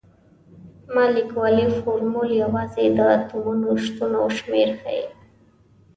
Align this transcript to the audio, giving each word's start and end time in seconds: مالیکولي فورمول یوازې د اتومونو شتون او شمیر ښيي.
مالیکولي 0.93 1.67
فورمول 1.79 2.29
یوازې 2.43 2.85
د 2.97 2.99
اتومونو 3.15 3.69
شتون 3.83 4.11
او 4.21 4.27
شمیر 4.37 4.69
ښيي. 4.79 5.03